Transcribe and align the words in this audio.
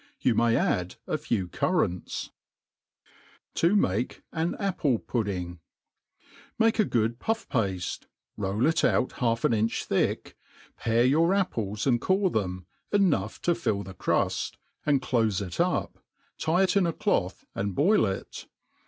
Youf 0.23 0.35
may 0.35 0.55
add» 0.57 0.95
Ibw 1.07 1.45
currants^ 1.49 2.31
t» 3.53 3.69
make 3.69 4.23
mi 4.33 4.39
AfpU'PiMing^ 4.45 5.59
MA]S[^E 6.57 6.73
t 6.89 6.99
^od 6.99 7.17
puffpafte, 7.17 8.07
roll 8.35 8.65
it 8.65 8.83
out 8.83 9.11
half 9.11 9.45
:m 9.45 9.53
inch 9.53 9.85
thick,^ 9.85 10.33
pare 10.77 11.05
your 11.05 11.35
apples, 11.35 11.85
and 11.85 12.01
core 12.01 12.31
them,^ 12.31 12.65
enough 12.91 13.39
to 13.43 13.53
fUl 13.53 13.83
the 13.83 13.93
eruft, 13.93 14.53
and 14.87 15.03
clofe 15.03 15.39
it 15.45 15.59
up, 15.59 15.99
tie 16.39 16.63
it 16.63 16.75
in 16.75 16.87
a 16.87 16.93
cloth 16.93 17.45
and 17.53 17.75
boit 17.75 18.03
it. 18.11 18.47